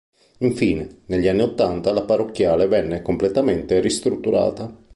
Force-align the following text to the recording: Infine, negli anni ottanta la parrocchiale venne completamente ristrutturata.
Infine, 0.39 1.01
negli 1.05 1.27
anni 1.27 1.43
ottanta 1.43 1.93
la 1.93 2.01
parrocchiale 2.01 2.65
venne 2.67 3.03
completamente 3.03 3.79
ristrutturata. 3.81 4.75